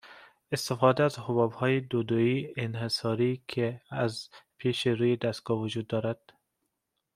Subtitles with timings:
[0.51, 6.19] استفاده از حبابهای دودویی انحصاریای که از پیش روی دستگاه وجود دارد